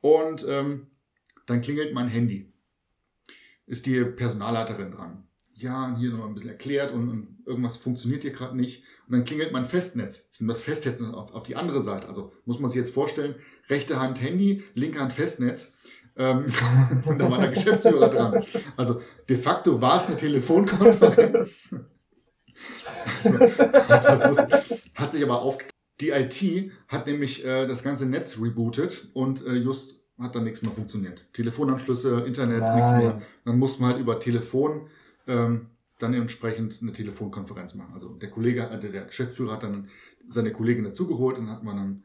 [0.01, 0.87] und ähm,
[1.45, 2.51] dann klingelt mein Handy.
[3.67, 5.23] Ist die Personalleiterin dran.
[5.53, 8.83] ja, hier noch ein bisschen erklärt und, und irgendwas funktioniert hier gerade nicht.
[9.07, 10.29] Und dann klingelt mein Festnetz.
[10.33, 12.09] Ich nehme das Festnetz auf, auf die andere Seite.
[12.09, 13.35] Also muss man sich jetzt vorstellen,
[13.69, 15.77] rechte Hand Handy, linke Hand Festnetz.
[16.17, 16.47] Ähm,
[17.05, 18.43] und da war der Geschäftsführer dran.
[18.75, 21.75] Also de facto war es eine Telefonkonferenz.
[23.23, 25.76] Also, hat, hat sich aber aufgeklärt.
[25.99, 30.61] Die IT hat nämlich äh, das ganze Netz rebootet und äh, just hat dann nichts
[30.61, 31.27] mehr funktioniert.
[31.33, 32.75] Telefonanschlüsse, Internet, Nein.
[32.75, 33.21] nichts mehr.
[33.45, 34.87] Dann musste man halt über Telefon
[35.27, 35.67] ähm,
[35.99, 37.93] dann entsprechend eine Telefonkonferenz machen.
[37.93, 39.89] Also der Kollege, äh, der Geschäftsführer hat dann
[40.27, 42.03] seine Kollegin dazugeholt und dann hat man dann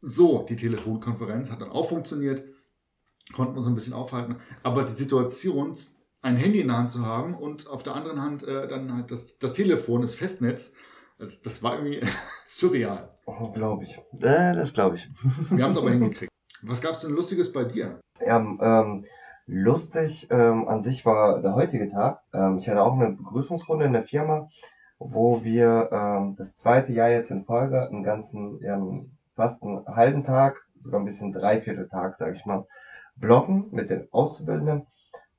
[0.00, 2.42] so die Telefonkonferenz, hat dann auch funktioniert,
[3.32, 4.36] konnten wir so ein bisschen aufhalten.
[4.62, 5.76] Aber die Situation,
[6.22, 9.10] ein Handy in der Hand zu haben und auf der anderen Hand äh, dann halt
[9.10, 10.72] das, das Telefon, das Festnetz,
[11.22, 12.00] das, das war irgendwie
[12.46, 13.08] surreal.
[13.26, 13.96] Oh, glaube ich.
[14.20, 15.08] Äh, das glaube ich.
[15.50, 16.30] Wir haben es aber hingekriegt.
[16.62, 18.00] Was gab es denn Lustiges bei dir?
[18.24, 19.04] Ja, ähm,
[19.46, 22.20] lustig ähm, an sich war der heutige Tag.
[22.32, 24.48] Ähm, ich hatte auch eine Begrüßungsrunde in der Firma,
[24.98, 28.80] wo wir ähm, das zweite Jahr jetzt in Folge einen ganzen, ja,
[29.34, 32.66] fast einen halben Tag, sogar ein bisschen dreiviertel Tag, sage ich mal,
[33.16, 34.86] blocken mit den Auszubildenden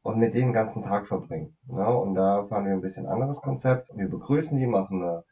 [0.02, 1.56] und mit denen den ganzen Tag verbringen.
[1.70, 3.90] Ja, und da fahren wir ein bisschen anderes Konzept.
[3.96, 5.24] Wir begrüßen die, machen eine,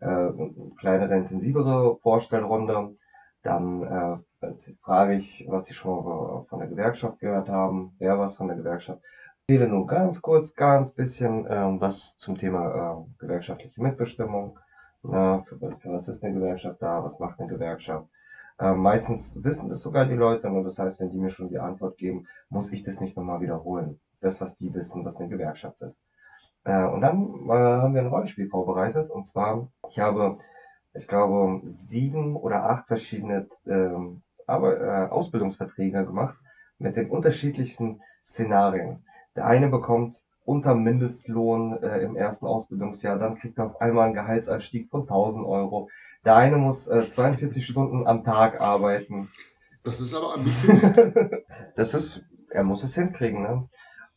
[0.00, 2.94] äh, eine kleinere, intensivere Vorstellrunde.
[3.42, 4.16] Dann äh,
[4.82, 8.56] frage ich, was Sie schon äh, von der Gewerkschaft gehört haben, wer was von der
[8.56, 9.00] Gewerkschaft.
[9.46, 14.58] Ich erzähle nur ganz kurz, ganz bisschen ähm, was zum Thema äh, gewerkschaftliche Mitbestimmung.
[15.02, 17.02] Na, für, was- für was ist eine Gewerkschaft da?
[17.02, 18.06] Was macht eine Gewerkschaft?
[18.58, 21.58] Äh, meistens wissen das sogar die Leute und das heißt, wenn die mir schon die
[21.58, 23.96] Antwort geben, muss ich das nicht nochmal wiederholen.
[24.20, 25.96] Das, was die wissen, was eine Gewerkschaft ist.
[26.64, 30.38] Äh, und dann äh, haben wir ein Rollenspiel vorbereitet und zwar, ich habe,
[30.94, 36.36] ich glaube, sieben oder acht verschiedene ähm, aber, äh, Ausbildungsverträge gemacht
[36.78, 39.04] mit den unterschiedlichsten Szenarien.
[39.36, 44.14] Der eine bekommt unter Mindestlohn äh, im ersten Ausbildungsjahr, dann kriegt er auf einmal einen
[44.14, 45.88] Gehaltsanstieg von 1000 Euro.
[46.24, 49.30] Der eine muss äh, 42 Stunden am Tag arbeiten.
[49.84, 50.98] Das ist aber ambitioniert.
[51.76, 53.68] Das ist, er muss es hinkriegen, ne?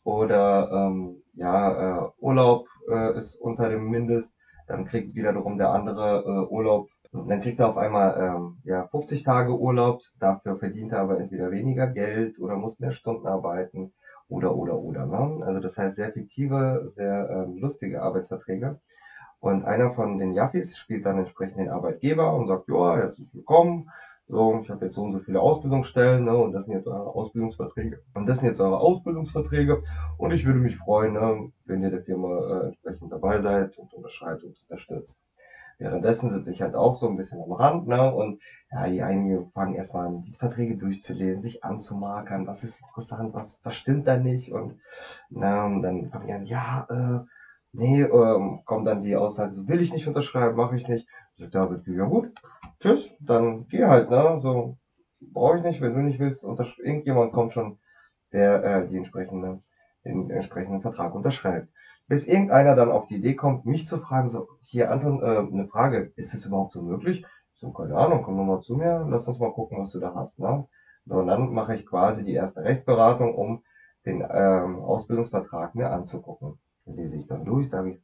[0.02, 4.34] Oder ähm, ja, äh, Urlaub äh, ist unter dem Mindest,
[4.66, 9.22] dann kriegt wiederum der andere äh, Urlaub, dann kriegt er auf einmal ähm, ja 50
[9.22, 13.92] Tage Urlaub, dafür verdient er aber entweder weniger Geld oder muss mehr Stunden arbeiten
[14.28, 15.06] oder oder oder.
[15.06, 15.44] Ne?
[15.44, 18.80] Also das heißt sehr fiktive, sehr ähm, lustige Arbeitsverträge.
[19.38, 23.90] Und einer von den Jaffis spielt dann entsprechend den Arbeitgeber und sagt, ja, herzlich willkommen,
[24.28, 27.14] so, ich habe jetzt so und so viele Ausbildungsstellen, ne, und das sind jetzt eure
[27.14, 28.02] Ausbildungsverträge.
[28.14, 29.82] Und das sind jetzt eure Ausbildungsverträge.
[30.18, 33.92] Und ich würde mich freuen, ne, wenn ihr der Firma äh, entsprechend dabei seid und
[33.92, 35.20] unterschreibt und unterstützt.
[35.78, 39.50] Währenddessen sitze ich halt auch so ein bisschen am Rand, ne, und ja, die einigen
[39.50, 44.16] fangen erstmal an, die Verträge durchzulesen, sich anzumarkern, was ist interessant, was, was stimmt da
[44.16, 44.80] nicht, und,
[45.30, 47.24] na, und dann fangen die an, ja, äh,
[47.72, 51.08] nee, ähm, kommt dann die Aussage, so will ich nicht unterschreiben, mache ich nicht.
[51.36, 52.32] Ich sag, David, ja gut,
[52.84, 54.38] tschüss, dann geh halt, ne?
[54.42, 54.76] So,
[55.32, 56.44] brauche ich nicht, wenn du nicht willst,
[56.78, 57.78] irgendjemand kommt schon,
[58.32, 59.60] der äh, die entsprechende,
[60.04, 61.68] den entsprechenden Vertrag unterschreibt.
[62.08, 65.66] Bis irgendeiner dann auf die Idee kommt, mich zu fragen, so, hier Anton, äh, eine
[65.66, 67.24] Frage, ist es überhaupt so möglich?
[67.54, 70.00] Ich so, keine Ahnung, komm noch mal zu mir, lass uns mal gucken, was du
[70.00, 70.64] da hast, ne?
[71.06, 73.62] So, und dann mache ich quasi die erste Rechtsberatung, um
[74.06, 76.58] den ähm, Ausbildungsvertrag mir anzugucken.
[76.86, 78.00] Den lese ich dann durch, sage ich,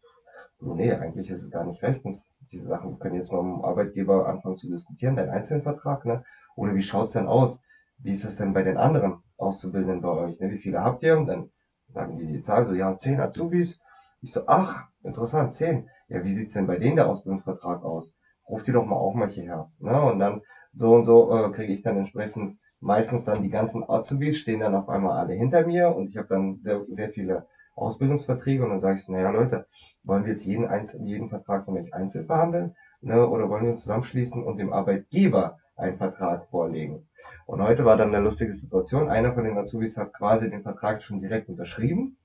[0.63, 2.30] Oh, Nee, eigentlich ist es gar nicht rechtens.
[2.53, 6.25] Diese Sachen können jetzt mal mit dem Arbeitgeber anfangen zu diskutieren, dein Einzelvertrag, ne?
[6.57, 7.61] Oder wie schaut's denn aus?
[7.99, 10.41] Wie ist es denn bei den anderen Auszubildenden bei euch?
[10.41, 10.51] Ne?
[10.51, 11.17] Wie viele habt ihr?
[11.19, 11.51] Und dann
[11.89, 13.79] sagen die die Zahl so, ja, zehn Azubis.
[14.21, 15.89] Ich so, ach, interessant, zehn.
[16.09, 18.13] Ja, wie sieht's denn bei denen der Ausbildungsvertrag aus?
[18.49, 19.71] Ruft die doch mal auch mal hierher.
[19.79, 20.01] Ne?
[20.01, 24.39] Und dann so und so äh, kriege ich dann entsprechend meistens dann die ganzen Azubis
[24.39, 27.47] stehen dann auf einmal alle hinter mir und ich habe dann sehr, sehr viele
[27.81, 29.67] Ausbildungsverträge und dann sage ich naja Leute,
[30.05, 33.71] wollen wir jetzt jeden, einzelnen, jeden Vertrag von euch einzeln verhandeln ne, oder wollen wir
[33.71, 37.07] uns zusammenschließen und dem Arbeitgeber einen Vertrag vorlegen?
[37.47, 39.09] Und heute war dann eine lustige Situation.
[39.09, 42.17] Einer von den Azubis hat quasi den Vertrag schon direkt unterschrieben,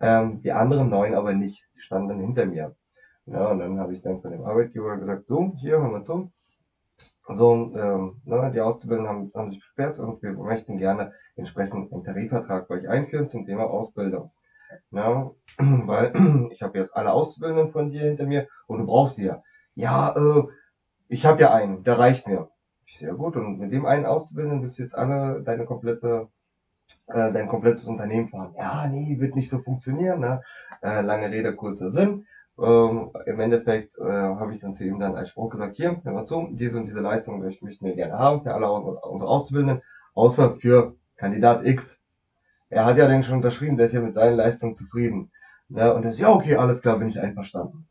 [0.00, 1.64] ähm, die anderen neun aber nicht.
[1.76, 2.74] Die standen dann hinter mir.
[3.26, 6.28] Ja, und dann habe ich dann von dem Arbeitgeber gesagt, so, hier, hör mal zu.
[7.28, 12.04] So, ähm, ne, die Auszubildenden haben, haben sich beschwert und wir möchten gerne entsprechend einen
[12.04, 14.30] Tarifvertrag bei euch einführen zum Thema Ausbildung.
[14.90, 16.12] Ja, weil
[16.52, 19.42] ich habe jetzt alle Auszubildenden von dir hinter mir und du brauchst sie ja.
[19.74, 20.44] Ja, äh,
[21.08, 22.48] ich habe ja einen, der reicht mir.
[22.98, 26.28] Sehr gut und mit dem einen Auszubildenden bist du jetzt alle deine komplette
[27.08, 28.54] äh, dein komplettes Unternehmen fahren.
[28.58, 30.20] Ja, nee, wird nicht so funktionieren.
[30.20, 30.40] Ne?
[30.82, 32.26] Äh, lange Rede, kurzer Sinn.
[32.62, 36.12] Ähm, Im Endeffekt äh, habe ich dann zu ihm dann als Spruch gesagt, hier, hör
[36.12, 39.82] mal zu, diese und diese Leistung möcht- möchten wir gerne haben für alle unsere Auszubildenden,
[40.14, 42.00] außer für Kandidat X.
[42.74, 45.30] Er hat ja den schon unterschrieben, der ist ja mit seinen Leistungen zufrieden.
[45.68, 45.94] Ne?
[45.94, 47.86] Und er so, ja, okay, alles klar, bin ich einverstanden.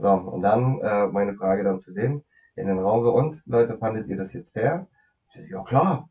[0.00, 2.22] So, und dann äh, meine Frage dann zu dem
[2.56, 4.86] in den Raum so, und Leute, fandet ihr das jetzt fair?
[5.28, 6.08] Ich so, ja klar,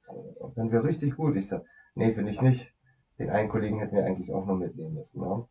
[0.56, 1.36] dann wäre richtig gut.
[1.36, 1.60] Ich so,
[1.96, 2.74] nee, finde ich nicht.
[3.20, 5.46] Den einen Kollegen hätten wir eigentlich auch noch mitnehmen müssen, ne?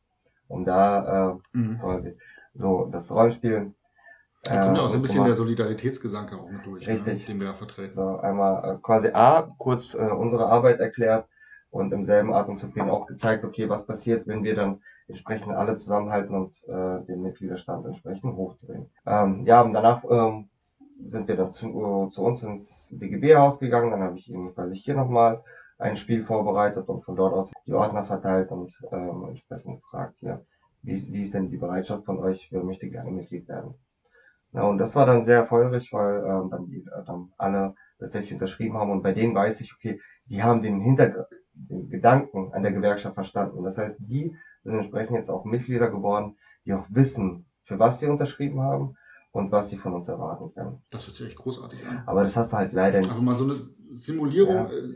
[0.49, 1.79] um da äh, Mhm.
[1.81, 2.17] quasi
[2.55, 3.73] so das Rollenspiel.
[4.45, 5.37] Da kommt ja auch so ein äh, bisschen der mitgemacht.
[5.37, 7.27] Solidaritätsgedanke auch mit durch, Richtig.
[7.29, 7.95] Ne, den wir ja vertreten.
[7.95, 11.27] So, einmal äh, quasi A, kurz äh, unsere Arbeit erklärt
[11.75, 15.75] und im selben Atemzug denen auch gezeigt, okay, was passiert, wenn wir dann entsprechend alle
[15.75, 18.87] zusammenhalten und äh, den Mitgliederstand entsprechend hochdrehen.
[19.05, 20.49] Ähm, ja, und danach ähm,
[21.11, 24.77] sind wir dann zu, äh, zu uns ins DGB-Haus gegangen, dann habe ich ihnen quasi
[24.77, 25.43] hier nochmal
[25.79, 30.47] ein Spiel vorbereitet und von dort aus die Ordner verteilt und ähm, entsprechend gefragt hier,
[30.83, 33.75] wie, wie ist denn die Bereitschaft von euch, wer möchte gerne Mitglied werden.
[34.53, 38.35] Ja, und das war dann sehr erfolgreich, weil ähm, dann, die, äh, dann alle tatsächlich
[38.35, 42.62] unterschrieben haben und bei denen weiß ich, okay, die haben den Hintergrund, den Gedanken an
[42.62, 43.62] der Gewerkschaft verstanden.
[43.64, 48.07] Das heißt, die sind entsprechend jetzt auch Mitglieder geworden, die auch wissen, für was sie
[48.07, 48.97] unterschrieben haben
[49.33, 50.83] und was sie von uns erwarten können.
[50.90, 52.03] Das hört sich echt großartig an.
[52.07, 53.11] Aber das hast du halt leider nicht.
[53.11, 53.55] Einfach mal so eine
[53.90, 54.71] Simulierung, Ja.
[54.71, 54.95] äh,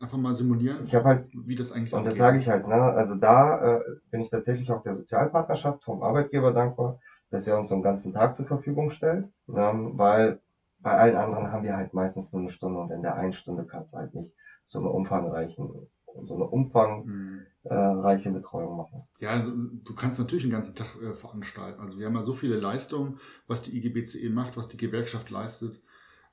[0.00, 2.74] einfach mal simulieren, Ich halt wie das eigentlich Und das sage ich halt, ne?
[2.74, 6.98] Also da äh, bin ich tatsächlich auch der Sozialpartnerschaft vom Arbeitgeber dankbar,
[7.30, 9.28] dass er uns so einen ganzen Tag zur Verfügung stellt.
[9.48, 10.40] Ähm, weil
[10.80, 13.64] bei allen anderen haben wir halt meistens nur eine Stunde und in der einen Stunde
[13.64, 14.32] kannst du halt nicht
[14.68, 15.88] so eine umfangreichen,
[16.24, 18.30] so eine umfangreiche.
[18.30, 19.02] Betreuung machen.
[19.20, 21.80] Ja, also du kannst natürlich den ganzen Tag äh, veranstalten.
[21.80, 25.82] Also wir haben ja so viele Leistungen, was die IGBCE macht, was die Gewerkschaft leistet.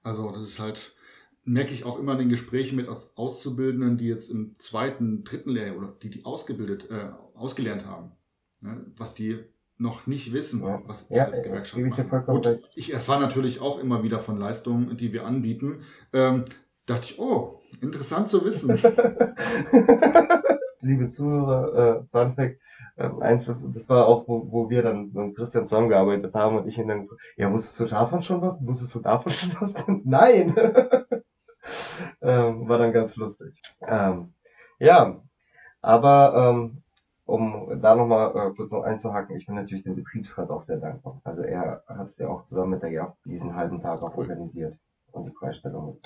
[0.03, 0.95] Also das ist halt,
[1.43, 5.49] merke ich auch immer in den Gesprächen mit Aus Auszubildenden, die jetzt im zweiten, dritten
[5.49, 8.11] Lehrjahr oder die die ausgebildet, äh, ausgelernt haben,
[8.61, 9.39] ne, was die
[9.77, 10.81] noch nicht wissen, Ja.
[10.85, 12.25] was wir Ja, als Gewerkschaft ich machen.
[12.27, 12.69] Gut, recht.
[12.75, 15.81] ich erfahre natürlich auch immer wieder von Leistungen, die wir anbieten.
[16.13, 16.45] Ähm,
[16.85, 18.69] dachte ich, oh, interessant zu wissen.
[20.81, 22.59] Liebe Zuhörer, äh, Fun Fact,
[22.97, 26.77] ähm, eins, das war auch, wo, wo wir dann mit Christian zusammengearbeitet haben und ich
[26.77, 28.55] ihn dann, ja, wusstest du davon schon was?
[28.59, 29.75] Wusstest du davon schon was?
[30.03, 30.53] Nein!
[32.21, 33.59] ähm, war dann ganz lustig.
[33.81, 34.33] Ähm,
[34.79, 35.21] ja,
[35.81, 36.83] aber ähm,
[37.25, 41.21] um da nochmal äh, kurz noch einzuhaken, ich bin natürlich dem Betriebsrat auch sehr dankbar.
[41.23, 44.75] Also er hat es ja auch zusammen mit der JAF diesen halben Tag auch organisiert
[45.11, 45.99] und die Freistellung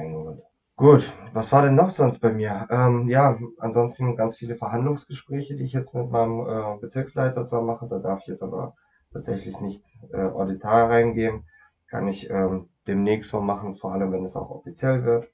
[0.00, 0.42] eingeholt.
[0.76, 2.66] Gut, was war denn noch sonst bei mir?
[2.70, 7.86] Ähm, ja, ansonsten ganz viele Verhandlungsgespräche, die ich jetzt mit meinem äh, Bezirksleiter zusammen mache.
[7.86, 8.74] Da darf ich jetzt aber
[9.12, 11.44] tatsächlich nicht äh, auditar reingehen.
[11.88, 15.28] Kann ich ähm, demnächst mal machen, vor allem wenn es auch offiziell wird.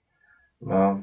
[0.60, 1.00] Ja.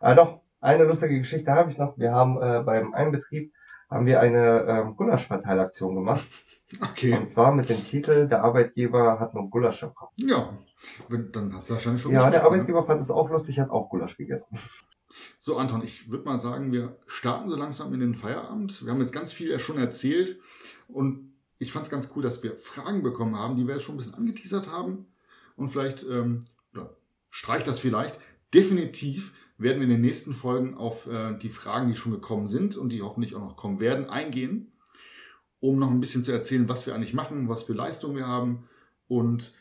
[0.00, 1.96] Ah, doch, eine lustige Geschichte habe ich noch.
[1.96, 3.52] Wir haben äh, beim einen Betrieb
[3.90, 6.26] haben wir eine ähm, Gulaschverteilaktion gemacht.
[6.80, 7.16] Okay.
[7.16, 10.12] Und zwar mit dem Titel, der Arbeitgeber hat nur Gulasch im Kopf.
[10.16, 10.56] Ja,
[11.32, 12.46] dann hat es wahrscheinlich schon Ja, der geschmeckt, ne?
[12.46, 14.58] Arbeitgeber fand es auch lustig, hat auch Gulasch gegessen.
[15.38, 18.84] So, Anton, ich würde mal sagen, wir starten so langsam in den Feierabend.
[18.84, 20.38] Wir haben jetzt ganz viel ja schon erzählt
[20.86, 23.96] und ich fand es ganz cool, dass wir Fragen bekommen haben, die wir jetzt schon
[23.96, 25.06] ein bisschen angeteasert haben.
[25.56, 26.40] Und vielleicht, ähm,
[26.72, 26.96] oder
[27.30, 28.18] streicht das vielleicht,
[28.54, 32.76] definitiv werden wir in den nächsten Folgen auf äh, die Fragen, die schon gekommen sind
[32.76, 34.72] und die hoffentlich auch noch kommen werden, eingehen,
[35.60, 38.68] um noch ein bisschen zu erzählen, was wir eigentlich machen, was für Leistungen wir haben
[39.06, 39.54] und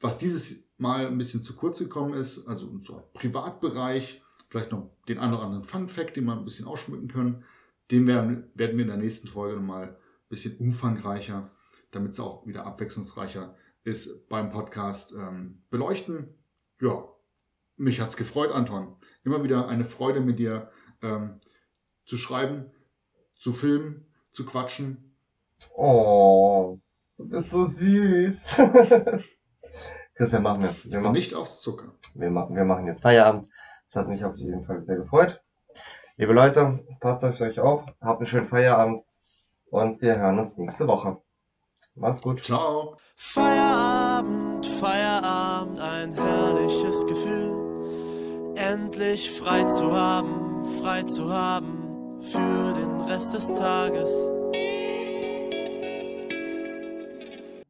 [0.00, 5.18] was dieses Mal ein bisschen zu kurz gekommen ist, also unser Privatbereich, vielleicht noch den
[5.18, 7.44] einen oder anderen Fun Fact, den wir ein bisschen ausschmücken können.
[7.90, 9.96] Den werden, werden wir in der nächsten Folge nochmal ein
[10.28, 11.52] bisschen umfangreicher,
[11.92, 16.34] damit es auch wieder abwechslungsreicher ist beim Podcast ähm, beleuchten.
[16.80, 17.04] Ja,
[17.76, 18.96] mich hat's gefreut, Anton.
[19.24, 21.38] Immer wieder eine Freude mit dir ähm,
[22.06, 22.70] zu schreiben,
[23.36, 25.11] zu filmen, zu quatschen.
[25.76, 26.78] Oh,
[27.16, 28.56] du bist so süß.
[30.14, 30.74] Christian, machen wir.
[30.84, 31.94] Wir machen, nicht aufs Zucker.
[32.14, 33.48] wir, machen, wir machen jetzt Feierabend.
[33.90, 35.42] Das hat mich auf jeden Fall sehr gefreut.
[36.16, 39.04] Liebe Leute, passt auf euch auf, habt einen schönen Feierabend
[39.70, 41.18] und wir hören uns nächste Woche.
[41.94, 42.44] Macht's gut.
[42.44, 42.96] Ciao.
[43.16, 48.54] Feierabend, Feierabend, ein herrliches Gefühl.
[48.56, 54.31] Endlich frei zu haben, frei zu haben für den Rest des Tages.